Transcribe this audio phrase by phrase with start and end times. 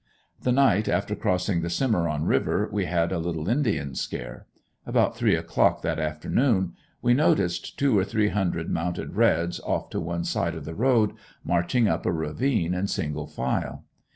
[0.41, 4.47] The night after crossing the Cimeron river we had a little indian scare.
[4.83, 9.99] About three o'clock that afternoon we noticed two or three hundred mounted reds, off to
[9.99, 13.83] one side of the road, marching up a ravine in single file.